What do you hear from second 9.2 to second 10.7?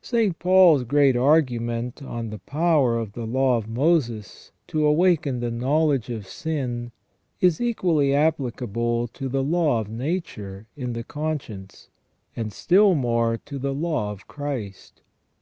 the law of Nature